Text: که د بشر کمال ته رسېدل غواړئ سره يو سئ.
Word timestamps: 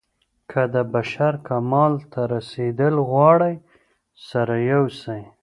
که 0.51 0.61
د 0.73 0.75
بشر 0.93 1.33
کمال 1.47 1.93
ته 2.11 2.21
رسېدل 2.33 2.95
غواړئ 3.09 3.55
سره 4.27 4.55
يو 4.71 4.83
سئ. 5.01 5.21